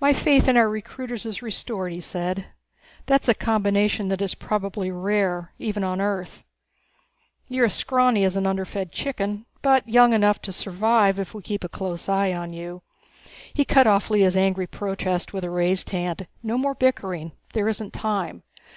"My 0.00 0.12
faith 0.12 0.48
in 0.48 0.56
our 0.56 0.68
recruiters 0.68 1.24
is 1.24 1.40
restored," 1.40 1.92
he 1.92 2.00
said. 2.00 2.46
"That's 3.06 3.28
a 3.28 3.34
combination 3.34 4.08
that 4.08 4.20
is 4.20 4.34
probably 4.34 4.90
rare 4.90 5.52
even 5.60 5.84
on 5.84 6.00
Earth. 6.00 6.42
You're 7.46 7.66
as 7.66 7.74
scrawny 7.74 8.24
as 8.24 8.34
an 8.36 8.48
underfed 8.48 8.90
chicken, 8.90 9.46
but 9.62 9.88
young 9.88 10.12
enough 10.12 10.42
to 10.42 10.52
survive 10.52 11.20
if 11.20 11.34
we 11.34 11.42
keep 11.42 11.62
a 11.62 11.68
close 11.68 12.08
eye 12.08 12.32
on 12.32 12.52
you." 12.52 12.82
He 13.52 13.64
cut 13.64 13.86
off 13.86 14.10
Lea's 14.10 14.36
angry 14.36 14.66
protest 14.66 15.32
with 15.32 15.44
a 15.44 15.50
raised 15.50 15.90
hand. 15.90 16.26
"No 16.42 16.58
more 16.58 16.74
bickering. 16.74 17.30
There 17.52 17.68
isn't 17.68 17.92
time. 17.92 18.42